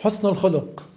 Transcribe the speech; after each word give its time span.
حسن 0.00 0.28
الخلق. 0.28 0.88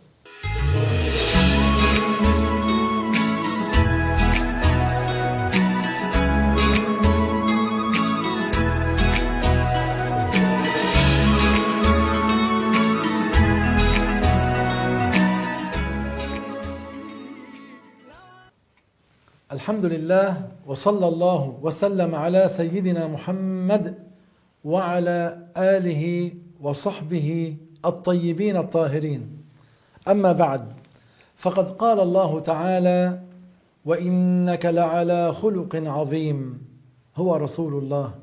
الحمد 19.52 19.86
لله 19.86 20.48
وصلى 20.68 21.08
الله 21.08 21.60
وسلم 21.62 22.16
على 22.16 22.48
سيدنا 22.48 23.08
محمد 23.08 23.96
وعلى 24.64 25.48
اله 25.58 26.32
وصحبه 26.62 27.58
الطيبين 27.86 28.58
الطاهرين. 28.58 29.38
أما 30.08 30.32
بعد 30.32 30.74
فقد 31.36 31.70
قال 31.70 32.00
الله 32.00 32.40
تعالى 32.40 33.20
وإنك 33.86 34.66
لعلى 34.66 35.34
خلق 35.34 35.76
عظيم. 35.76 36.62
هو 37.16 37.36
رسول 37.36 37.84
الله 37.84 38.14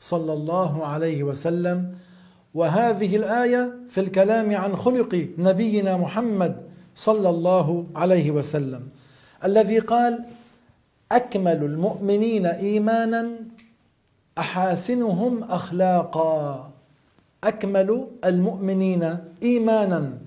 صلى 0.00 0.32
الله 0.32 0.86
عليه 0.86 1.22
وسلم. 1.22 1.94
وهذه 2.54 3.16
الآية 3.16 3.72
في 3.88 4.00
الكلام 4.00 4.56
عن 4.56 4.76
خلق 4.76 5.28
نبينا 5.38 5.96
محمد 5.96 6.56
صلى 6.94 7.28
الله 7.28 7.86
عليه 7.96 8.30
وسلم 8.30 8.88
الذي 9.44 9.78
قال 9.78 10.24
أكمل 11.12 11.64
المؤمنين 11.64 12.46
إيمانا 12.46 13.30
أحاسنهم 14.38 15.44
أخلاقا. 15.44 16.70
أكمل 17.44 18.06
المؤمنين 18.24 19.18
إيمانا 19.42 20.18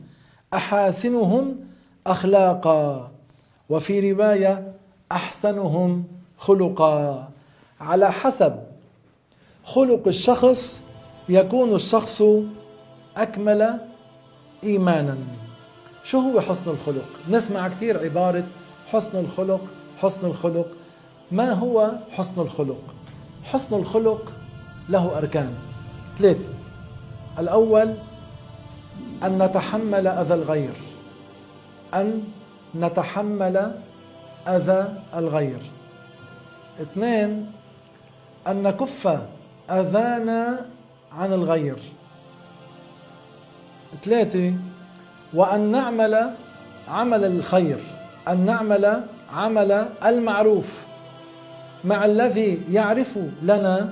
أحاسنهم 0.53 1.55
أخلاقا. 2.07 3.11
وفي 3.69 4.11
رواية 4.11 4.73
أحسنهم 5.11 6.03
خلقا. 6.37 7.29
على 7.81 8.11
حسب 8.11 8.59
خلق 9.63 10.07
الشخص 10.07 10.83
يكون 11.29 11.75
الشخص 11.75 12.23
أكمل 13.17 13.79
إيمانا. 14.63 15.17
شو 16.03 16.19
هو 16.19 16.41
حسن 16.41 16.71
الخلق؟ 16.71 17.07
نسمع 17.29 17.67
كثير 17.67 18.03
عبارة 18.03 18.43
حسن 18.87 19.19
الخلق 19.19 19.61
حسن 19.97 20.27
الخلق. 20.27 20.67
ما 21.31 21.51
هو 21.53 21.91
حسن 22.11 22.41
الخلق؟ 22.41 22.95
حسن 23.43 23.75
الخلق 23.75 24.33
له 24.89 25.17
أركان. 25.17 25.53
ثلاثة 26.17 26.50
الأول 27.39 27.95
أن 29.23 29.43
نتحمل 29.43 30.07
أذى 30.07 30.33
الغير. 30.33 30.73
أن 31.93 32.23
نتحمل 32.75 33.75
أذى 34.47 34.93
الغير. 35.15 35.59
اثنين 36.81 37.51
أن 38.47 38.63
نكف 38.63 39.17
أذانا 39.69 40.65
عن 41.17 41.33
الغير. 41.33 41.77
ثلاثة 44.03 44.53
وأن 45.33 45.71
نعمل 45.71 46.33
عمل 46.87 47.25
الخير. 47.25 47.79
أن 48.27 48.45
نعمل 48.45 49.03
عمل 49.33 49.71
المعروف. 50.05 50.85
مع 51.83 52.05
الذي 52.05 52.61
يعرف 52.71 53.19
لنا 53.41 53.89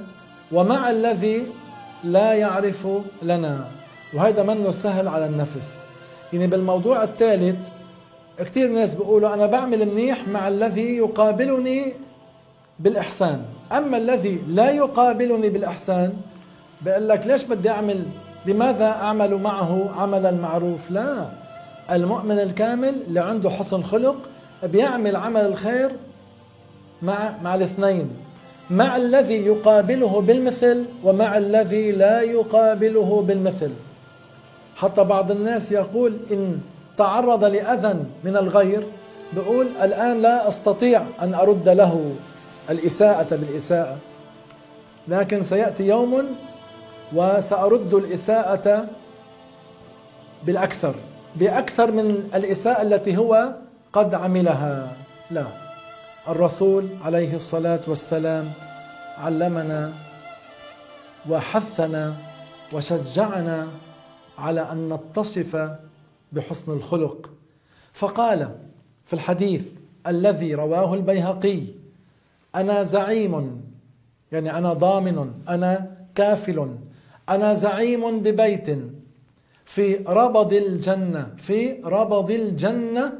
ومع 0.52 0.90
الذي 0.90 1.48
لا 2.04 2.34
يعرف 2.34 2.88
لنا. 3.22 3.68
وهذا 4.14 4.44
منه 4.44 4.72
سهل 4.72 5.08
على 5.08 5.26
النفس. 5.26 5.84
يعني 6.34 6.48
بالموضوع 6.48 7.04
الثالث 7.04 7.70
كثير 8.38 8.70
ناس 8.70 8.96
بيقولوا 8.96 9.34
أنا 9.34 9.46
بعمل 9.46 9.86
منيح 9.86 10.28
مع 10.28 10.48
الذي 10.48 10.98
يقابلني 10.98 11.94
بالإحسان. 12.80 13.42
أما 13.72 13.98
الذي 13.98 14.42
لا 14.48 14.72
يقابلني 14.72 15.50
بالإحسان 15.50 16.14
بيقول 16.82 17.10
لك 17.10 17.28
ليش 17.28 17.44
بدي 17.44 17.70
أعمل؟ 17.70 18.06
لماذا 18.46 18.86
أعمل 18.86 19.36
معه 19.36 19.92
عمل 19.98 20.26
المعروف؟ 20.26 20.92
لا. 20.92 21.30
المؤمن 21.92 22.40
الكامل 22.40 23.02
اللي 23.08 23.20
عنده 23.20 23.50
حسن 23.50 23.82
خلق 23.82 24.18
بيعمل 24.64 25.16
عمل 25.16 25.42
الخير 25.42 25.92
مع 27.02 27.34
مع 27.44 27.56
الاثنين. 27.56 28.10
مع 28.70 28.96
الذي 28.96 29.46
يقابله 29.46 30.22
بالمثل 30.22 30.86
ومع 31.04 31.38
الذي 31.38 31.92
لا 31.92 32.22
يقابله 32.22 33.24
بالمثل. 33.28 33.72
حتى 34.76 35.04
بعض 35.04 35.32
الناس 35.32 35.72
يقول 35.72 36.18
إن 36.32 36.60
تعرض 36.98 37.44
لأذى 37.44 37.94
من 38.24 38.38
الغير 38.38 38.84
بقول 39.34 39.68
الآن 39.82 40.22
لا 40.22 40.48
أستطيع 40.48 41.04
أن 41.22 41.34
أرد 41.34 41.70
له 41.70 42.16
الإساءة 42.70 43.28
بالإساءة. 43.36 43.98
لكن 45.08 45.44
سيأتي 45.44 45.88
يوم 45.88 46.26
وسأرد 47.16 47.94
الإساءة 47.94 48.88
بالأكثر 50.46 50.96
بأكثر 51.36 51.92
من 51.92 52.30
الإساءة 52.36 52.82
التي 52.82 53.18
هو 53.18 53.54
قد 53.94 54.14
عملها. 54.14 54.88
لا. 55.32 55.46
الرسول 56.30 56.90
عليه 57.02 57.36
الصلاة 57.36 57.82
والسلام 57.88 58.52
علمنا 59.18 59.94
وحثنا 61.30 62.16
وشجعنا 62.74 63.68
على 64.38 64.72
أن 64.72 64.94
نتصف 64.94 65.70
بحسن 66.32 66.72
الخلق. 66.72 67.30
فقال 67.94 68.56
في 69.06 69.14
الحديث 69.14 69.74
الذي 70.08 70.56
رواه 70.56 70.94
البيهقي 70.94 71.62
أنا 72.56 72.84
زعيم 72.84 73.62
يعني 74.32 74.58
أنا 74.58 74.74
ضامن 74.74 75.34
أنا 75.50 75.98
كافل 76.16 76.76
أنا 77.30 77.54
زعيم 77.54 78.20
ببيت 78.20 78.68
في 79.66 79.96
ربض 79.96 80.54
الجنة 80.54 81.34
في 81.38 81.82
ربض 81.84 82.32
الجنة 82.32 83.14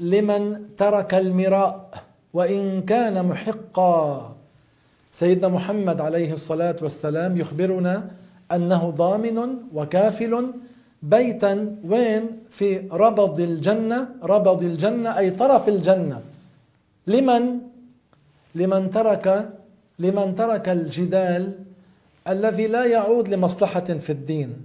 لمن 0.00 0.76
ترك 0.76 1.14
المراء 1.14 1.90
وإن 2.34 2.82
كان 2.82 3.26
محقا. 3.26 4.34
سيدنا 5.10 5.48
محمد 5.48 6.00
عليه 6.00 6.32
الصلاة 6.32 6.76
والسلام 6.82 7.36
يخبرنا 7.36 8.10
أنه 8.52 8.90
ضامن 8.90 9.38
وكافل 9.74 10.52
بيتا. 11.02 11.76
وين؟ 11.84 12.22
في 12.50 12.88
ربض 12.92 13.40
الجنة. 13.40 14.08
ربض 14.22 14.62
الجنة 14.62 15.18
أي 15.18 15.30
طرف 15.30 15.68
الجنة. 15.68 16.20
لمن؟ 17.06 17.58
لمن 18.54 18.90
ترك 18.90 19.50
لمن 19.98 20.34
ترك 20.34 20.68
الجدال 20.68 21.58
الذي 22.28 22.66
لا 22.66 22.84
يعود 22.84 23.28
لمصلحة 23.28 23.80
في 23.80 24.10
الدين. 24.10 24.56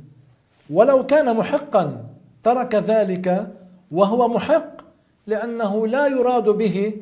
ولو 0.70 1.06
كان 1.06 1.38
محقا 1.38 2.06
ترك 2.44 2.76
ذلك 2.76 3.48
وهو 3.92 4.28
محق. 4.28 4.83
لأنه 5.28 5.88
لا 5.88 6.08
يراد 6.08 6.50
به 6.50 6.94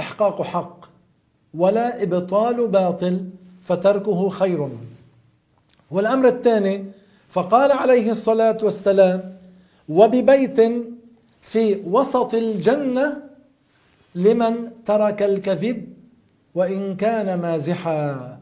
إحقاق 0.00 0.42
حق 0.42 0.84
ولا 1.54 2.02
إبطال 2.02 2.68
باطل 2.68 3.30
فتركه 3.62 4.28
خير. 4.28 4.68
والأمر 5.90 6.28
الثاني 6.28 6.84
فقال 7.28 7.72
عليه 7.72 8.10
الصلاة 8.10 8.58
والسلام 8.62 9.36
وببيت 9.88 10.60
في 11.42 11.82
وسط 11.86 12.34
الجنة 12.34 13.22
لمن 14.14 14.70
ترك 14.86 15.22
الكذب 15.22 15.88
وإن 16.54 16.96
كان 16.96 17.40
مازحا. 17.40 18.38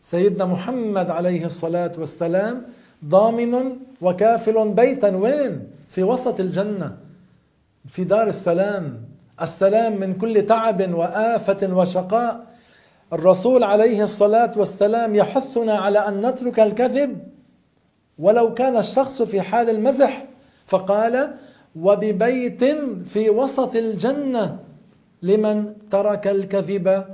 سيدنا 0.00 0.44
محمد 0.44 1.10
عليه 1.10 1.46
الصلاة 1.46 1.92
والسلام 1.98 2.62
ضامن 3.04 3.76
وكافل 4.00 4.68
بيتا. 4.68 5.16
وين؟ 5.16 5.66
في 5.88 6.02
وسط 6.02 6.40
الجنة. 6.40 6.96
في 7.88 8.04
دار 8.04 8.26
السلام. 8.26 9.04
السلام 9.42 10.00
من 10.00 10.14
كل 10.14 10.46
تعب 10.46 10.94
وآفة 10.94 11.74
وشقاء. 11.74 12.46
الرسول 13.12 13.64
عليه 13.64 14.04
الصلاة 14.04 14.52
والسلام 14.56 15.14
يحثنا 15.14 15.78
على 15.78 15.98
أن 15.98 16.26
نترك 16.26 16.60
الكذب. 16.60 17.28
ولو 18.18 18.54
كان 18.54 18.76
الشخص 18.76 19.22
في 19.22 19.40
حال 19.40 19.70
المزح 19.70 20.24
فقال 20.66 21.34
وببيت 21.76 22.64
في 23.04 23.30
وسط 23.30 23.76
الجنة 23.76 24.58
لمن 25.22 25.74
ترك 25.90 26.28
الكذب 26.28 27.04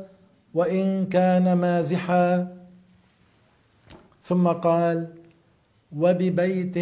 وإن 0.55 1.07
كان 1.07 1.53
مازحا. 1.53 2.49
ثم 4.25 4.49
قال 4.49 5.09
وببيت 5.97 6.77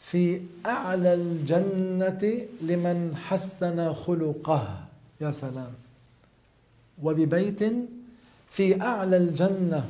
في 0.00 0.40
أعلى 0.66 1.14
الجنة 1.14 2.46
لمن 2.62 3.16
حسن 3.16 3.92
خلقه. 3.92 4.78
يا 5.20 5.30
سلام. 5.30 5.72
وببيت 7.02 7.60
في 8.48 8.82
أعلى 8.82 9.16
الجنة 9.16 9.84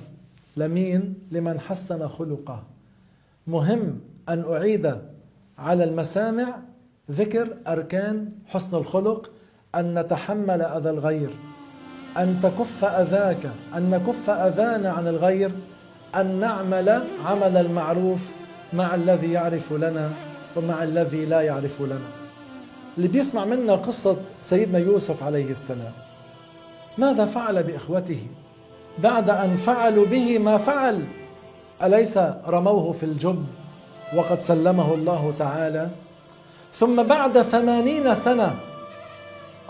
لمين؟ 0.56 1.14
لمن 1.32 1.60
حسن 1.60 2.08
خلقه. 2.08 2.62
مهم 3.46 4.00
أن 4.28 4.44
أعيد 4.52 4.96
على 5.58 5.84
المسامع 5.84 6.58
ذكر 7.10 7.56
أركان 7.66 8.32
حسن 8.46 8.76
الخلق 8.76 9.30
أن 9.74 9.98
نتحمل 9.98 10.62
أذى 10.62 10.90
الغير 10.90 11.30
أن 12.16 12.40
تكف 12.42 12.84
أذاك 12.84 13.50
أن 13.74 13.90
نكف 13.90 14.30
أذانا 14.30 14.90
عن 14.90 15.08
الغير 15.08 15.50
أن 16.14 16.40
نعمل 16.40 16.88
عمل 17.24 17.56
المعروف 17.56 18.20
مع 18.72 18.94
الذي 18.94 19.32
يعرف 19.32 19.72
لنا 19.72 20.12
ومع 20.56 20.82
الذي 20.82 21.24
لا 21.24 21.40
يعرف 21.40 21.80
لنا. 21.80 22.08
اللي 22.96 23.08
بيسمع 23.08 23.44
منا 23.44 23.74
قصة 23.74 24.16
سيدنا 24.40 24.78
يوسف 24.78 25.22
عليه 25.22 25.50
السلام. 25.50 25.92
ماذا 26.98 27.24
فعل 27.24 27.62
بإخوته 27.62 28.26
بعد 28.98 29.30
أن 29.30 29.56
فعلوا 29.56 30.06
به 30.06 30.38
ما 30.38 30.58
فعل؟ 30.58 31.04
أليس 31.82 32.18
رموه 32.46 32.92
في 32.92 33.02
الجب 33.02 33.46
وقد 34.16 34.40
سلمه 34.40 34.94
الله 34.94 35.34
تعالى؟ 35.38 35.88
ثم 36.72 37.02
بعد 37.02 37.42
ثمانين 37.42 38.14
سنة 38.14 38.54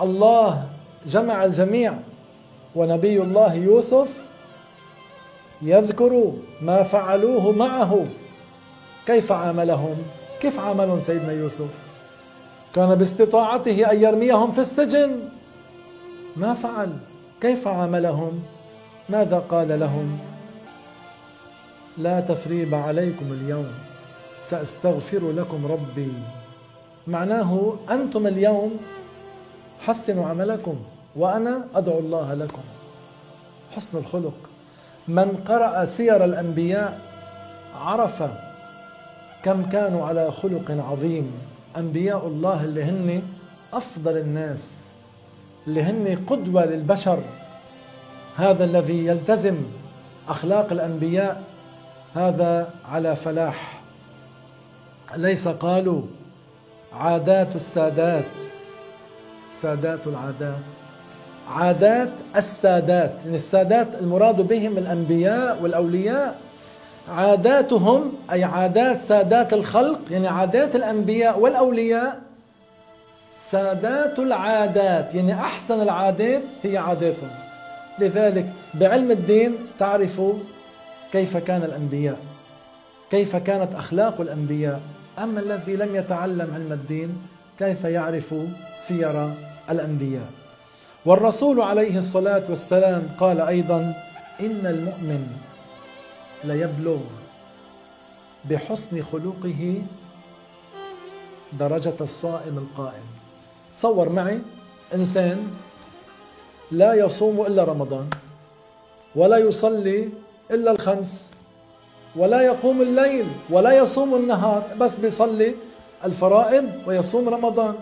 الله 0.00 0.68
جمع 1.06 1.44
الجميع 1.44 1.94
ونبي 2.74 3.22
الله 3.22 3.54
يوسف 3.54 4.24
يذكر 5.62 6.32
ما 6.62 6.82
فعلوه 6.82 7.52
معه. 7.52 8.06
كيف 9.10 9.32
عاملهم؟ 9.32 9.96
كيف 10.40 10.60
عاملهم 10.60 11.00
سيدنا 11.00 11.32
يوسف؟ 11.32 11.74
كان 12.74 12.94
باستطاعته 12.94 13.92
أن 13.92 14.02
يرميهم 14.02 14.50
في 14.52 14.60
السجن. 14.60 15.28
ما 16.36 16.54
فعل؟ 16.54 16.92
كيف 17.40 17.68
عاملهم؟ 17.68 18.42
ماذا 19.08 19.38
قال 19.38 19.80
لهم؟ 19.80 20.18
لا 21.98 22.20
تثريب 22.20 22.74
عليكم 22.74 23.32
اليوم 23.32 23.68
سأستغفر 24.40 25.32
لكم 25.32 25.66
ربي. 25.66 26.12
معناه 27.06 27.76
أنتم 27.90 28.26
اليوم 28.26 28.76
حسنوا 29.80 30.28
عملكم 30.28 30.76
وأنا 31.16 31.64
أدعو 31.74 31.98
الله 31.98 32.34
لكم. 32.34 32.62
حسن 33.76 33.98
الخلق. 33.98 34.38
من 35.08 35.44
قرأ 35.48 35.84
سير 35.84 36.24
الأنبياء 36.24 37.00
عرف 37.74 38.22
كم 39.42 39.68
كانوا 39.68 40.06
على 40.06 40.32
خلق 40.32 40.70
عظيم. 40.90 41.32
أنبياء 41.76 42.26
الله 42.26 42.64
اللي 42.64 42.84
هن 42.84 43.22
أفضل 43.72 44.16
الناس 44.16 44.94
اللي 45.66 45.82
هن 45.82 46.24
قدوة 46.26 46.64
للبشر. 46.64 47.22
هذا 48.36 48.64
الذي 48.64 49.06
يلتزم 49.06 49.56
أخلاق 50.28 50.72
الأنبياء 50.72 51.42
هذا 52.14 52.70
على 52.90 53.16
فلاح. 53.16 53.82
ليس 55.16 55.48
قالوا 55.48 56.02
عادات 56.92 57.56
السادات. 57.56 58.24
سادات 59.50 60.06
العادات. 60.06 60.64
عادات 61.48 62.10
السادات. 62.36 63.24
يعني 63.24 63.36
السادات 63.36 63.88
المراد 64.00 64.40
بهم 64.40 64.78
الأنبياء 64.78 65.62
والأولياء 65.62 66.38
عاداتهم 67.10 68.12
أي 68.32 68.44
عادات 68.44 68.98
سادات 68.98 69.52
الخلق 69.52 70.00
يعني 70.10 70.28
عادات 70.28 70.76
الأنبياء 70.76 71.38
والأولياء 71.38 72.20
سادات 73.36 74.18
العادات 74.18 75.14
يعني 75.14 75.34
أحسن 75.34 75.80
العادات 75.80 76.42
هي 76.62 76.78
عاداتهم. 76.78 77.30
لذلك 77.98 78.52
بعلم 78.74 79.10
الدين 79.10 79.56
تعرف 79.78 80.22
كيف 81.12 81.36
كان 81.36 81.62
الأنبياء 81.62 82.16
كيف 83.10 83.36
كانت 83.36 83.74
أخلاق 83.74 84.20
الأنبياء. 84.20 84.80
أما 85.18 85.40
الذي 85.40 85.76
لم 85.76 85.96
يتعلم 85.96 86.54
علم 86.54 86.72
الدين 86.72 87.16
كيف 87.58 87.84
يعرف 87.84 88.34
سير 88.76 89.34
الأنبياء؟ 89.70 90.26
والرسول 91.06 91.60
عليه 91.60 91.98
الصلاة 91.98 92.42
والسلام 92.48 93.02
قال 93.18 93.40
أيضا 93.40 93.94
إن 94.40 94.66
المؤمن 94.66 95.26
ليبلغ 96.44 97.00
بحسن 98.44 99.02
خلقه 99.02 99.82
درجة 101.52 101.94
الصائم 102.00 102.58
القائم. 102.58 103.06
تصور 103.76 104.08
معي 104.08 104.40
إنسان 104.94 105.46
لا 106.70 106.94
يصوم 106.94 107.40
إلا 107.40 107.64
رمضان 107.64 108.10
ولا 109.16 109.38
يصلي 109.38 110.08
إلا 110.50 110.70
الخمس 110.70 111.34
ولا 112.16 112.40
يقوم 112.40 112.82
الليل 112.82 113.26
ولا 113.50 113.72
يصوم 113.72 114.14
النهار 114.14 114.62
بس 114.80 114.96
بيصلي 114.96 115.54
الفرائض 116.04 116.68
ويصوم 116.86 117.28
رمضان. 117.28 117.74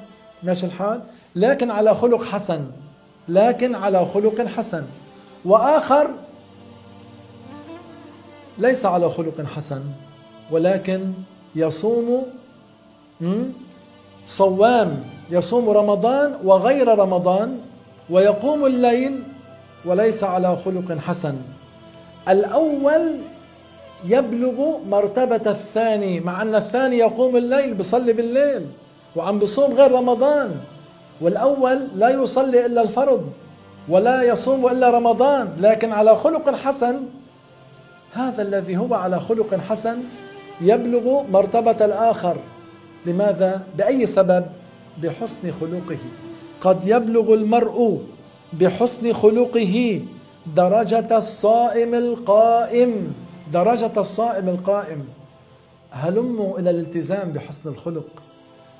ماشي 0.42 0.66
الحال؟ 0.66 1.02
لكن 1.36 1.70
على 1.70 1.94
خلق 1.94 2.24
حسن 2.24 2.66
لكن 3.28 3.74
على 3.74 4.06
خلق 4.06 4.46
حسن. 4.46 4.84
وآخر 5.44 6.10
ليس 8.58 8.86
على 8.86 9.10
خلق 9.10 9.46
حسن 9.56 9.82
ولكن 10.50 11.12
يصوم 11.56 12.22
صوام 14.26 15.04
يصوم 15.30 15.70
رمضان 15.70 16.34
وغير 16.44 16.98
رمضان 16.98 17.58
ويقوم 18.10 18.66
الليل 18.66 19.22
وليس 19.84 20.24
على 20.24 20.56
خلق 20.56 20.98
حسن. 20.98 21.36
الأول 22.28 23.16
يبلغ 24.04 24.78
مرتبة 24.88 25.50
الثاني 25.50 26.20
مع 26.20 26.42
أن 26.42 26.54
الثاني 26.54 26.98
يقوم 26.98 27.36
الليل 27.36 27.74
بصلي 27.74 28.12
بالليل 28.12 28.66
وعم 29.16 29.38
بصوم 29.38 29.72
غير 29.72 29.92
رمضان. 29.92 30.56
والأول 31.20 31.88
لا 31.96 32.08
يصلي 32.08 32.66
إلا 32.66 32.82
الفرض 32.82 33.32
ولا 33.88 34.22
يصوم 34.22 34.66
إلا 34.66 34.90
رمضان 34.90 35.56
لكن 35.60 35.92
على 35.92 36.16
خلق 36.16 36.54
حسن 36.54 37.00
هذا 38.12 38.42
الذي 38.42 38.76
هو 38.76 38.94
على 38.94 39.20
خلق 39.20 39.54
حسن 39.54 39.98
يبلغ 40.60 41.22
مرتبة 41.32 41.84
الآخر. 41.84 42.36
لماذا؟ 43.06 43.62
بأي 43.78 44.06
سبب؟ 44.06 44.46
بحسن 45.02 45.50
خلقه. 45.60 45.98
قد 46.60 46.86
يبلغ 46.86 47.34
المرء 47.34 48.02
بحسن 48.52 49.12
خلقه 49.12 50.00
درجة 50.56 51.16
الصائم 51.16 51.94
القائم. 51.94 53.14
درجة 53.52 53.92
الصائم 53.96 54.48
القائم. 54.48 55.04
هلموا 55.90 56.58
إلى 56.58 56.70
الالتزام 56.70 57.32
بحسن 57.32 57.70
الخلق. 57.70 58.08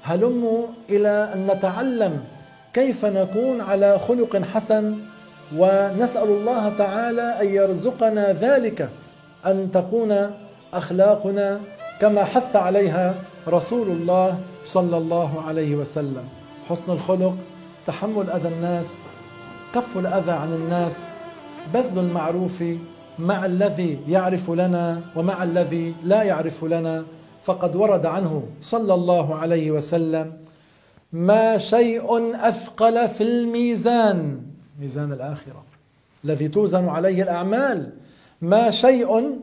هلموا 0.02 0.66
إلى 0.90 1.30
أن 1.34 1.46
نتعلم 1.46 2.24
كيف 2.72 3.04
نكون 3.04 3.60
على 3.60 3.98
خلق 3.98 4.36
حسن. 4.36 4.94
ونسأل 5.56 6.28
الله 6.28 6.68
تعالى 6.68 7.22
أن 7.22 7.54
يرزقنا 7.54 8.32
ذلك. 8.32 8.88
أن 9.46 9.70
تكون 9.72 10.30
أخلاقنا 10.74 11.60
كما 12.00 12.24
حث 12.24 12.56
عليها 12.56 13.14
رسول 13.48 13.88
الله 13.88 14.40
صلى 14.64 14.96
الله 14.96 15.42
عليه 15.46 15.76
وسلم. 15.76 16.24
حسن 16.68 16.92
الخلق 16.92 17.36
تحمل 17.86 18.30
أذى 18.30 18.48
الناس 18.48 18.98
كف 19.74 19.98
الأذى 19.98 20.32
عن 20.32 20.52
الناس 20.52 21.10
بذل 21.74 21.98
المعروف 21.98 22.64
مع 23.18 23.44
الذي 23.44 23.98
يعرف 24.08 24.50
لنا 24.50 25.00
ومع 25.16 25.42
الذي 25.42 25.94
لا 26.04 26.22
يعرف 26.22 26.64
لنا. 26.64 27.04
فقد 27.42 27.76
ورد 27.76 28.06
عنه 28.06 28.42
صلى 28.60 28.94
الله 28.94 29.34
عليه 29.34 29.70
وسلم 29.70 30.32
ما 31.12 31.58
شيء 31.58 32.34
أثقل 32.48 33.08
في 33.08 33.24
الميزان 33.24 34.40
ميزان 34.80 35.12
الآخرة. 35.12 35.64
الذي 36.24 36.48
توزن 36.48 36.88
عليه 36.88 37.22
الأعمال 37.22 37.92
ما 38.42 38.70
شيء 38.70 39.38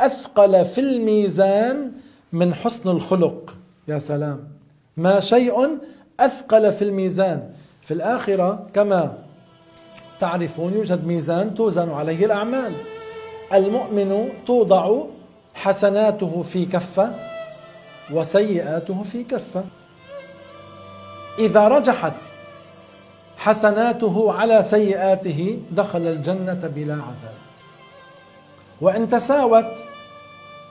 أثقل 0.00 0.64
في 0.64 0.80
الميزان 0.80 1.92
من 2.32 2.54
حسن 2.54 2.90
الخلق. 2.90 3.56
يا 3.88 3.98
سلام. 3.98 4.48
ما 4.96 5.20
شيء 5.20 5.78
أثقل 6.20 6.72
في 6.72 6.82
الميزان. 6.84 7.50
في 7.80 7.94
الآخرة 7.94 8.66
كما 8.72 9.18
تعرفون 10.20 10.74
يوجد 10.74 11.06
ميزان 11.06 11.54
توزن 11.54 11.90
عليه 11.90 12.26
الأعمال. 12.26 12.72
المؤمن 13.52 14.28
توضع 14.46 15.02
حسناته 15.54 16.42
في 16.42 16.66
كفة 16.66 17.14
وسيئاته 18.12 19.02
في 19.02 19.24
كفة. 19.24 19.64
إذا 21.38 21.68
رجحت 21.68 22.12
حسناته 23.36 24.32
على 24.32 24.62
سيئاته 24.62 25.58
دخل 25.70 26.06
الجنة 26.06 26.70
بلا 26.74 26.94
عذاب. 26.94 27.49
وإن 28.80 29.08
تساوت 29.08 29.84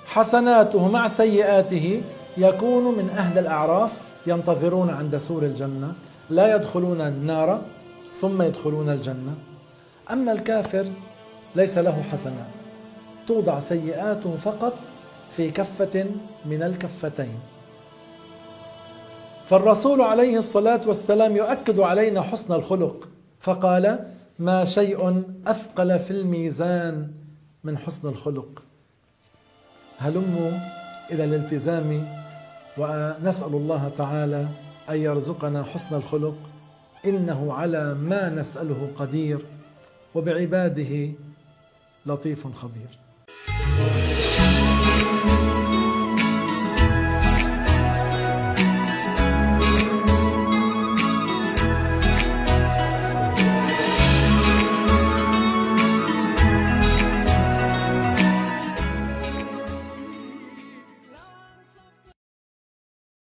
حسناته 0.06 0.88
مع 0.88 1.08
سيئاته 1.08 2.02
يكون 2.38 2.98
من 2.98 3.10
أهل 3.10 3.40
الأعراف 3.40 3.92
ينتظرون 4.28 4.90
عند 4.90 5.18
سور 5.18 5.44
الجنة 5.44 5.94
لا 6.30 6.56
يدخلون 6.56 7.02
النار 7.02 7.62
ثم 8.22 8.42
يدخلون 8.42 8.90
الجنة. 8.90 9.34
أما 10.12 10.32
الكافر 10.32 10.86
ليس 11.56 11.78
له 11.78 12.02
حسنات 12.12 12.48
توضع 13.28 13.60
سيئاته 13.60 14.36
فقط 14.36 14.74
في 15.30 15.52
كفة 15.52 16.06
من 16.46 16.64
الكفتين. 16.64 17.40
فالرسول 19.46 20.02
عليه 20.02 20.38
الصلاة 20.38 20.82
والسلام 20.88 21.36
يؤكد 21.36 21.80
علينا 21.80 22.22
حسن 22.22 22.54
الخلق 22.54 23.10
فقال 23.40 24.06
ما 24.40 24.66
شيء 24.66 25.24
أثقل 25.48 26.00
في 26.00 26.12
الميزان 26.12 27.08
من 27.64 27.78
حسن 27.78 28.10
الخلق. 28.10 28.64
هلموا 29.98 30.52
إلى 31.12 31.24
الالتزام 31.24 32.08
ونسأل 32.78 33.54
الله 33.54 33.92
تعالى 33.98 34.48
أن 34.90 34.98
يرزقنا 34.98 35.64
حسن 35.64 35.96
الخلق. 35.96 36.36
إنه 37.06 37.54
على 37.54 37.94
ما 37.94 38.30
نسأله 38.30 38.92
قدير 38.96 39.46
وبعباده 40.16 41.12
لطيف 42.06 42.48
خبير. 42.48 43.00